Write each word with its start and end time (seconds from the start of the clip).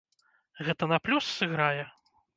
Гэта 0.69 0.89
на 0.93 0.97
плюс 1.09 1.23
сыграе? 1.37 1.83